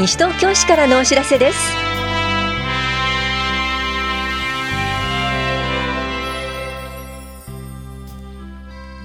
[0.00, 1.58] 西東京市からのお知らせです。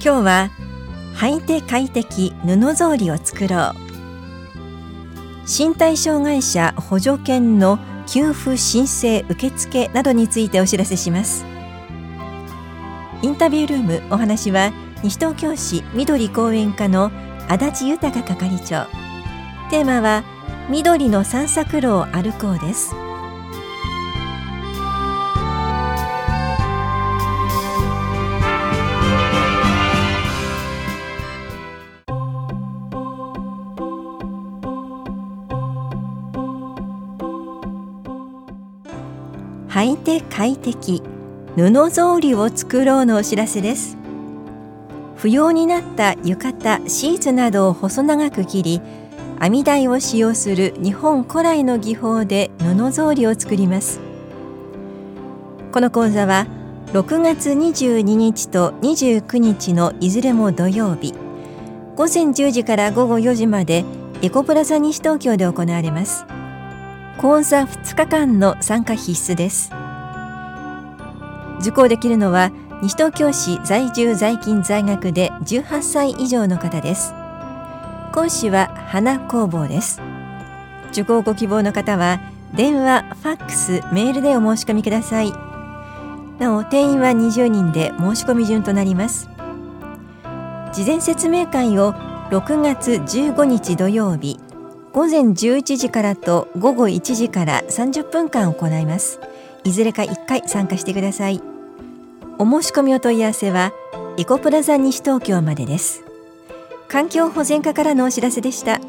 [0.00, 0.50] 日は
[1.16, 3.74] 履いて快適布草履を作ろう。
[5.46, 11.44] 身体障害者補助犬の給付申請受付などについてお知らせします。
[13.20, 14.72] インタビュールームお話は
[15.02, 17.10] 西東京市緑公園課の
[17.50, 18.86] 足立豊係長。
[19.68, 20.24] テーマは
[20.68, 22.94] 緑の散策路を歩こうです。
[39.76, 41.02] 履いて快適
[41.54, 43.98] 布草履を作ろうのお知らせです。
[45.16, 48.80] 不要になった浴衣シーツなどを細長く切り
[49.40, 54.00] 編み台を使用する日本古来の技法で布草履を作ります。
[55.72, 56.46] この講座は
[56.92, 61.12] 6月22日と29日のいずれも土曜日
[61.96, 63.84] 午前10時から午後4時まで
[64.22, 66.24] エコプラザ西東京で行われます。
[67.18, 69.70] 講座2日間の参加必須です。
[71.60, 77.25] 受講できるのは西東京市在住在勤在学で18歳以上の方です。
[78.16, 80.00] 講師は花工房です。
[80.90, 82.18] 受講ご希望の方は
[82.54, 85.34] 電話、ファックス、メールでお申し込みください。
[86.38, 89.28] なお定員は20人で申し込み順となります。
[90.72, 91.92] 事前説明会を
[92.30, 94.40] 6月15日土曜日
[94.94, 99.20] 午前11時からと午後1時から30分間行います。
[99.62, 101.42] いずれか1回参加してください。
[102.38, 103.72] お申し込みお問い合わせは
[104.16, 106.05] エコプラザ西東京までです。
[106.88, 108.80] 環境保全課からのお知らせでした。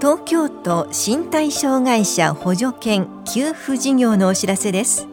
[0.00, 5.06] 東京都身体障害者補助犬給付事業のお知らせです。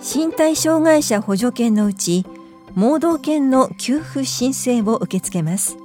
[0.00, 2.26] 身体障害者補助犬のうち
[2.74, 5.78] 盲導犬の給付申請を受け付けます。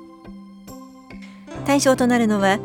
[1.66, 2.60] 対象となるのは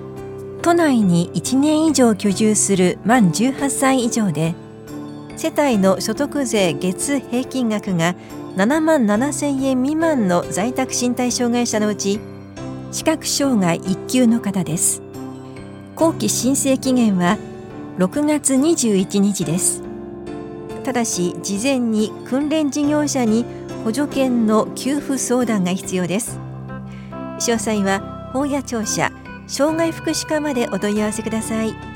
[0.63, 4.55] 都内に1年以上居住する満18歳以上で
[5.37, 8.15] 世帯の所得税月平均額が
[8.57, 12.19] 7万7千円未満の在宅身体障害者のうち
[12.91, 15.03] 視覚障害1級の方です。
[15.95, 17.37] 後期申請期限は
[17.99, 19.83] 6月21日です。
[20.85, 23.45] ただし事前に訓練事業者に
[23.85, 26.39] 補助犬の給付相談が必要です。
[27.39, 29.13] 詳細は法や庁舎
[29.47, 31.96] 障害福祉課までお問い合わせください。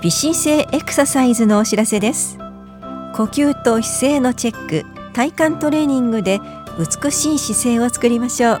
[0.00, 2.38] 微姿勢エクササイズのお知らせです。
[3.14, 6.40] 呼吸と姿勢のチェック体幹トレーニングで
[6.78, 8.60] 美しい姿勢を作りましょう。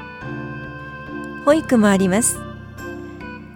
[1.44, 2.40] 保育もあります。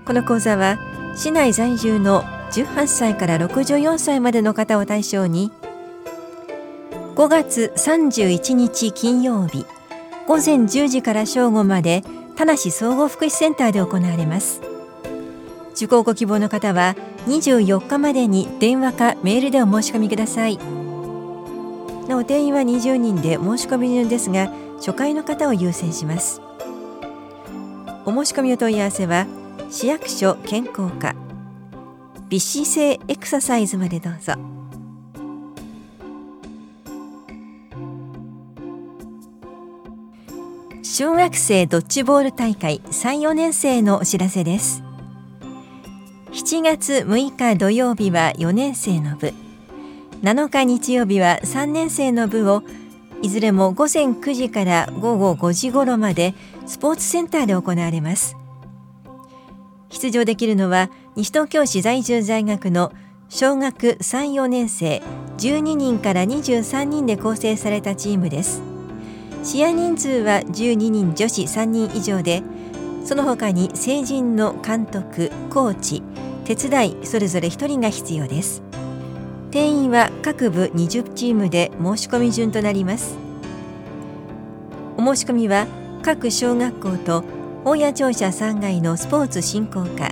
[0.05, 0.79] この講座は
[1.17, 2.23] 市内在住の
[2.53, 5.51] 18歳から64歳までの方を対象に
[7.17, 9.67] 5月31日金曜日
[10.29, 12.05] 午前10時から正午まで
[12.37, 14.61] 田無総合福祉センターで行われます。
[15.75, 16.95] 受講ご希望の方は
[17.27, 20.59] 24日までに電話かメールでお申し込みください。
[22.09, 26.41] なお定員は20人で申し込み順ですが初回の方を優先します。
[28.05, 29.27] お申し込みお問い合わせは
[29.71, 31.15] 市役所健康課。
[32.29, 34.35] 微姿勢エクササイズまでどうぞ。
[40.83, 44.83] 小学生ドッジボール大会3、4年生のお知らせです。
[46.53, 49.33] 7月6日土曜日は4年生の部。
[50.23, 52.63] 7日日曜日は3年生の部を
[53.23, 56.35] いずれも午前9時から午後5時頃まで
[56.67, 58.37] スポーツセンターで行われます。
[59.89, 62.93] 出場できるのは西東京市在住在学の
[63.31, 65.01] 小学3、4年生
[65.39, 68.61] 12人から23人で構成されたチームです。
[69.43, 72.43] 試合人数は12人女子3人以上で
[73.07, 76.03] その他に成人の監督、コーチ、
[76.45, 78.63] 手伝いそれぞれ1人が必要です。
[79.51, 83.17] 定員は各部20チームで申し込み順となります。
[84.97, 85.67] お申し込みは
[86.03, 87.25] 各小学校と
[87.65, 90.11] 大谷庁舎3階のスポーツ振興課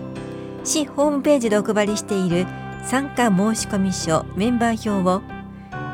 [0.63, 2.47] 市ホームページでお配りしている
[2.85, 5.23] 参加申込書メンバー表を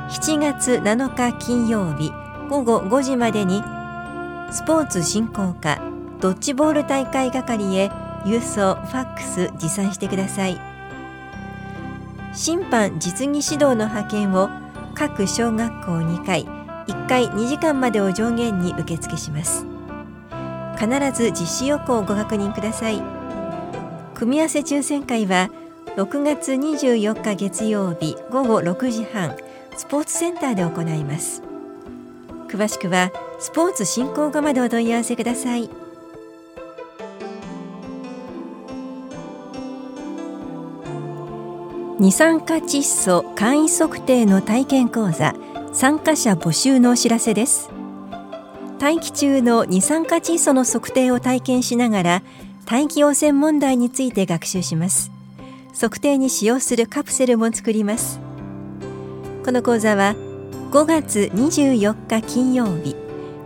[0.08, 2.12] 7月7日金曜日
[2.48, 3.62] 午後5時までに
[4.52, 5.80] スポーツ振興課
[6.20, 7.90] ドッジボール大会係へ
[8.26, 10.60] 郵送ファックス持参してください。
[12.34, 14.50] 審判実技指導の派遣を
[14.94, 16.44] 各小学校2回
[16.86, 19.66] 1回2時間までを上限に受付します。
[20.78, 23.02] 必ず実施予行をご確認ください。
[24.14, 25.50] 組み合わせ抽選会は
[25.96, 29.36] 6月24日月曜日午後6時半
[29.76, 31.42] スポーツセンターで行います。
[32.48, 35.85] 詳しくはスポーツ振興課までお問い合わせください。
[41.98, 45.34] 二酸化窒素簡易測定の体験講座
[45.72, 47.70] 参加者募集のお知らせです。
[48.78, 52.22] 大気中の二酸化窒素の測定を体験しながら
[52.66, 55.10] 大気汚染問題について学習します。
[55.72, 58.20] 測定に使用するカプセルも作ります。
[59.42, 60.14] この講座は
[60.72, 62.94] 5月24日金曜日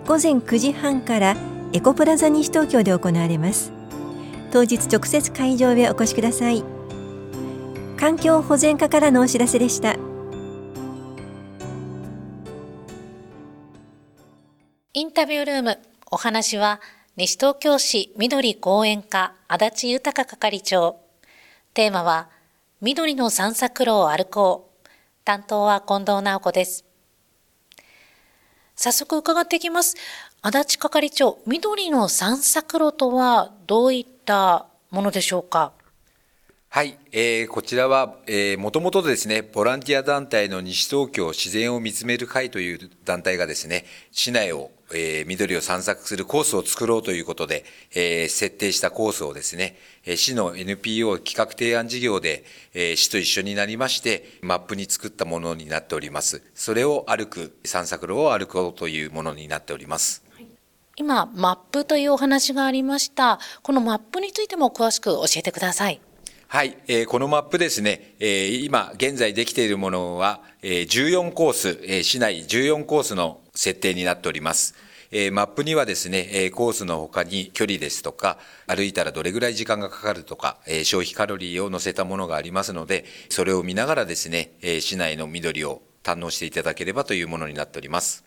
[0.09, 1.37] 午前9時半から
[1.73, 3.71] エコプラザ西東京で行われます。
[4.51, 6.80] 当日直接会場へお越しください。
[8.01, 9.95] 環境保全課からのお知らせでした。
[14.95, 15.79] インタビュールーム
[16.11, 16.81] お話は
[17.17, 20.97] 西東京市緑公園課足立豊係長。
[21.75, 22.31] テーマは
[22.81, 24.89] 緑の散策路を歩こう。
[25.23, 26.87] 担当は近藤直子です。
[28.77, 29.97] 早速伺っていきます。
[30.41, 35.75] 足立係長緑の散策路とはどういったものでしょうか？
[36.73, 49.75] はい、えー、こちらは、えー、もともとですね、ボランティア団体の西東京自然を見つめる会という団体がですね、市内を、えー、緑を散策するコースを作ろうということで、えー、設定したコースをですね、
[50.07, 56.41] 市の NPO 企画提案事業で、えー、市と一緒になりまして、マップに作ったものになっております。
[56.55, 60.23] それを歩く、散策路を歩こうというものになっております。
[60.95, 63.41] 今、マップというお話がありました。
[63.63, 66.01] このマップについても詳しく教えてください。
[66.53, 74.75] はい、えー、このマップですね、えー、今現在できているものは、えー、14コース、えー、市内14コースの設定になっております。
[75.13, 78.37] えー、マップにはですね、えー、コースの他に距離ですとか、
[78.67, 88.25] 歩いたらどれぐらい時間がかかるとか、えー、消費カロリーを載せたものがありますので、それを見ながらですね、えー、市内の緑を堪能していただければというものになっております。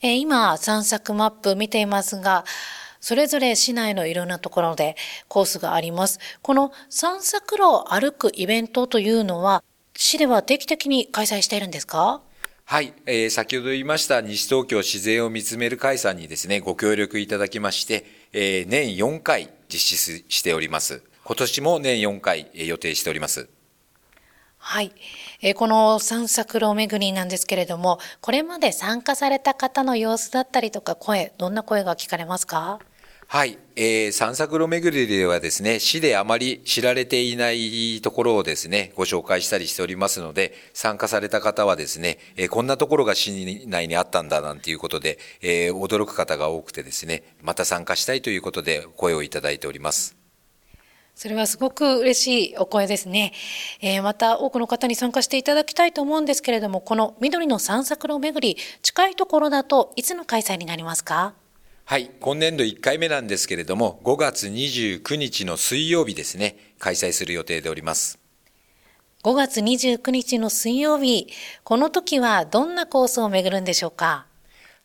[0.00, 2.46] えー、今、散策マップ見ていますが、
[3.04, 4.96] それぞれ市内のいろんなところで
[5.28, 6.18] コースがあります。
[6.40, 9.62] この散策路を歩くイベントというのは、
[9.94, 12.22] 市では定期的に開催しているんですか？
[12.64, 21.02] はい、えー、先ほど言いました西東京自然を見つめる会さんにですね、ご協力いただきまして、えー、年4回実施しております。
[21.24, 23.50] 今年も年4回予定しております。
[24.56, 24.92] はい。
[25.42, 32.78] えー、この散策路巡りなんですけれども、これまで参加された方の様子だったりとか声、どんな声が聞かれますか？
[33.26, 50.16] はい、えー、散策路巡りではですね、市であまり知られていないところをですね、ご紹介したりしておりますので、参加された方はですね、えー、こんなところが市内にあったんだなんていうことで、えー、驚く方が多くてですね、また参加したいということで声をいただいております。
[51.16, 53.32] それはすごく嬉しいお声ですね。
[53.80, 61.34] えー、また多くの方に参加していただきたいと思うんですけれども、この緑の散策路巡り、近いところだといつの開催になりますか？
[61.86, 68.18] はい、今年度1回目なんですけれども、5月29日の水曜日ですね、開催する予定でおります。
[69.22, 71.28] 5月29日の水曜日、
[71.62, 74.24] この時はどんなコースを巡るんでしょうか？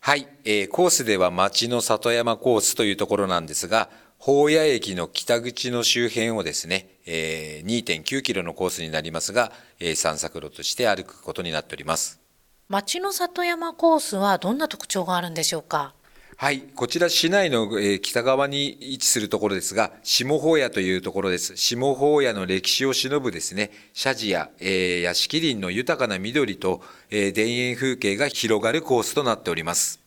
[0.00, 12.20] はい、えー、コースでは町の里山コースというところなんですが、宝谷駅の北口の周辺をですね、えー、2.9キロのコースになりますが、えー、散策路として歩くことになっております。
[12.68, 15.94] 町の里山コースはどんな特徴があるんでしょうか？
[16.42, 21.54] はい、こちら市内の、えー、北側に位置するところですが、下法屋というところです。
[21.54, 26.80] 下法屋の歴史を忍ぶですね、社寺や、えー、屋敷林の豊かな緑と、
[27.10, 30.00] えー、田園風景が広がるコースとなっております。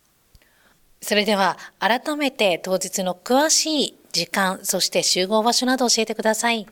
[1.03, 6.65] それでは、改めて当日の詳しい時間、そして集合場所など教えてください。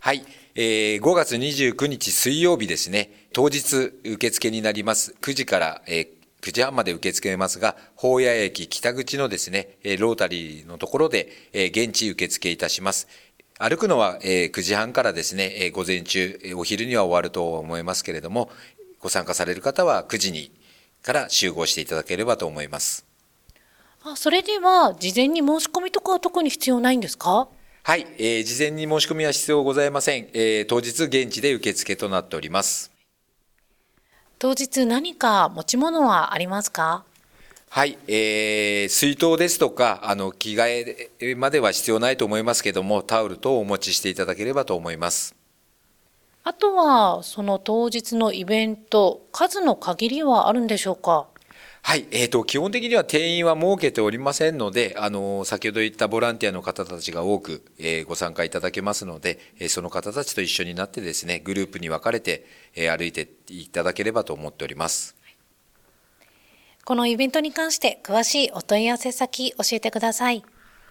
[0.00, 5.14] はい、えー、5月29日水曜日ですね、当日受付になります。
[5.20, 11.28] 9時から、えー9時半まで受け付けますが、宝谷駅北口のですね、ロータリーのところで、
[11.72, 13.06] 現地受付いたします。
[13.58, 18.50] 歩くのは9時半からですね、午前中、お昼には終わると思いますけれども、
[18.98, 20.50] ご参加される方は9時に
[21.02, 23.06] から集合していただければと思います。
[24.02, 27.48] あそれでは、事前に申し込みとかは特に必要ないんですか？
[27.84, 30.28] はい、えー、事前に申し込みは必要ございません。
[30.34, 32.91] えー、当日現地で受付となっております。
[34.42, 37.04] 当日何か持ち物はありますか？
[37.70, 45.36] はい、えー、水筒ですとか、あの、着替えまでは必要ないと思いますけども、タオル等をお持ちしていただければと思います。
[46.42, 51.28] あとは、その当日のイベント、数の限りはあるんでしょうか？
[51.84, 62.46] はい、えーと、基本的には定員は設けておりませんので、あの先ほど言ったボランティアの方たちが多く、えー、ご参加いただけますので、えー、その方たちと一緒になってですね、グループに分かれて、
[62.76, 65.16] えー、歩いていただければと思っております。
[66.84, 70.44] このイベントに関して詳しいお問い合わせ先教えてください。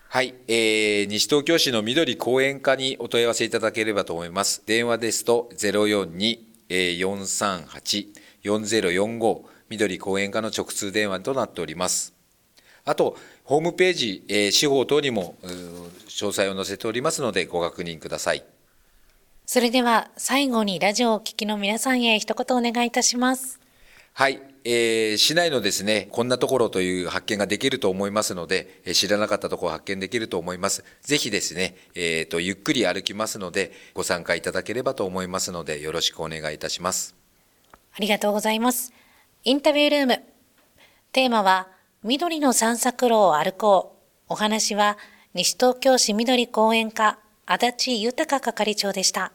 [0.10, 4.62] はい、えー、西東京市の緑公園課にお問い合わせいただければと思います。
[4.66, 5.50] 電話ですと
[6.70, 12.14] 042-438-4045緑講演課の直通電話となっております。
[12.84, 15.36] あと、ホームページ、えー、司法等にも
[16.08, 18.44] 詳細を載せておりますのでご確認ください。
[19.46, 23.60] それでは最後にラジオをお聞きの皆さんへ一言お願いいたします。
[24.14, 30.84] はい、えー、市内のですね、こんなところという発見ができると思いますので、え知らなかったところ発見できると思います。
[31.02, 37.16] ぜひですね、えっ、ー、と、ゆっくり歩きますので、ご参加いただければと思いますので、よろしくお願いいたします。
[37.94, 38.94] ありがとうございます。
[39.44, 40.24] インタビュールーム。
[41.12, 41.68] テーマは、
[42.04, 43.98] 緑の散策路を歩こ
[44.30, 44.34] う。
[44.34, 45.00] お話は、
[45.34, 47.18] 西東京市緑公園課、
[47.48, 49.32] 足立豊係長でした。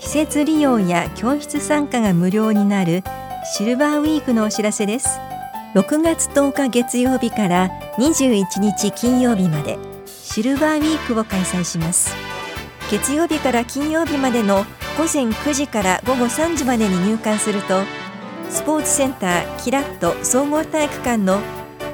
[0.00, 3.04] 施設利用や教室参加が無料になる
[3.54, 5.20] シルバーウィークのお知らせです。
[5.74, 12.29] 6月10日月曜日から21日金曜日までシルバーウィークを開催します。
[12.90, 14.64] 月曜日から金曜日までの
[14.98, 17.84] 午前9時から午後3時までに入館すると
[18.48, 21.40] スポーツセンターキラット総合体育館の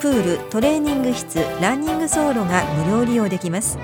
[0.01, 3.79] プールトレーニング室ランニング走路が無料利用できます。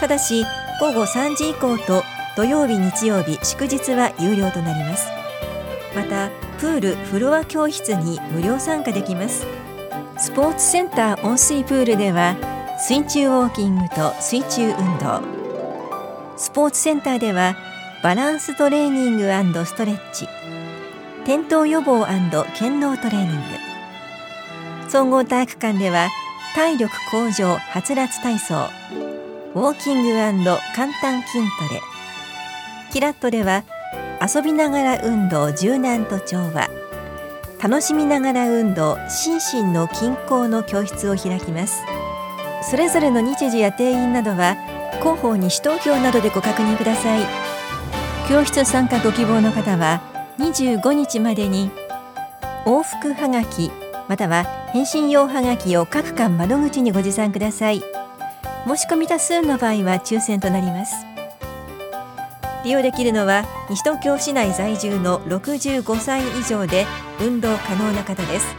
[0.00, 0.44] ただし
[0.80, 2.02] 午後3時以降と
[2.36, 5.08] 土曜日日曜日祝日は有料となります。
[5.94, 9.46] またプールフロア教室に無料参加できます。
[10.18, 12.34] スポーツセンター温水プールでは
[12.80, 15.35] 水中ウォーキングと水中運動
[16.36, 17.56] スポーツセンターでは
[18.02, 20.28] バランストレーニングストレッチ
[21.24, 22.06] 転倒予防
[22.58, 24.90] 健脳トレーニング。
[24.90, 26.08] 総合体育館では
[26.54, 28.54] 体力向上はつらつ体操
[29.54, 30.10] ウォーキング
[30.74, 31.38] 簡単筋
[31.68, 31.80] トレ。
[32.92, 33.64] キラットでは
[34.22, 36.68] 遊びながら運動柔軟と調和。
[37.62, 41.82] 楽しみながら運動心身の均衡の教室を開きます。
[42.70, 44.56] それぞれの日時や定員などは
[45.06, 47.24] 広報西東京などでご確認ください。
[48.28, 50.02] 教室参加ご希望の方は
[50.40, 51.70] 25日までに
[52.64, 53.70] 往復はがき
[54.08, 57.84] または返信用はがきを各館窓口にご持参ください。
[58.66, 61.06] 申し込み多数の場合は抽選となります。
[62.64, 66.84] 利用できるのは西東京市内在住の65歳以上で
[67.20, 68.56] 運動可能な方です。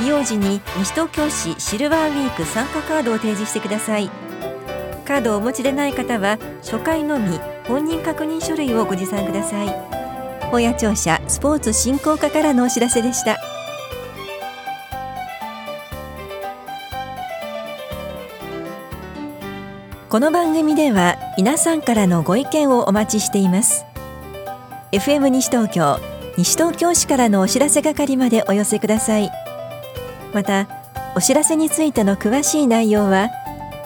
[0.00, 4.23] 利用時に西東京市シルバーウィーク参加カードを提示してください。
[5.04, 9.68] カードをお持ちでない方は初回のみ本人確認書類をご持参ください。
[10.50, 13.38] 本屋庁舎スポーツ振興課からのお知らせでした。
[20.08, 23.84] この番組では皆さんからのご意見をお待ちしています。
[24.92, 25.98] FM 西東京
[26.36, 29.30] 西東京市からのお知らせ係までお寄せください。
[30.32, 30.68] また
[31.16, 33.28] お知らせについての詳しい内容は